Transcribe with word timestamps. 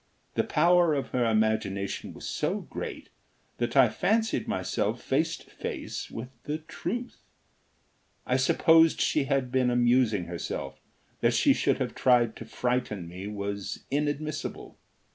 The 0.33 0.43
power 0.43 0.95
of 0.95 1.09
her 1.09 1.29
imagination 1.29 2.11
was 2.15 2.25
so 2.27 2.61
great 2.61 3.09
that 3.59 3.77
I 3.77 3.87
fancied 3.87 4.47
myself 4.47 4.99
face 4.99 5.37
to 5.37 5.51
face 5.51 6.09
with 6.09 6.29
the 6.45 6.57
truth. 6.57 7.21
I 8.25 8.37
supposed 8.37 8.99
she 8.99 9.25
had 9.25 9.51
been 9.51 9.69
amusing 9.69 10.25
herself; 10.25 10.79
that 11.19 11.35
she 11.35 11.53
should 11.53 11.77
have 11.77 11.93
tried 11.93 12.35
to 12.37 12.45
frighten 12.45 13.07
me 13.07 13.27
was 13.27 13.83
inadmissible. 13.91 14.75